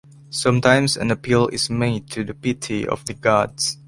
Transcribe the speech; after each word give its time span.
Sometimes 0.31 0.97
an 0.97 1.11
appeal 1.11 1.47
is 1.49 1.69
made 1.69 2.09
to 2.09 2.23
the 2.23 2.33
pity 2.33 2.87
of 2.87 3.05
the 3.05 3.13
gods. 3.13 3.77